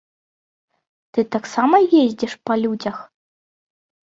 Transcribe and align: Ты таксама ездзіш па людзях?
Ты 1.17 1.25
таксама 1.35 1.77
ездзіш 2.03 2.33
па 2.51 2.61
людзях? 2.63 2.97